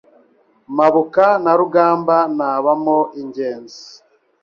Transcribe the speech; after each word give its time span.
Mpabuka 0.75 1.25
nta 1.41 1.53
rugamba 1.59 2.15
ntabamo 2.35 2.97
ingenzi 3.21 3.83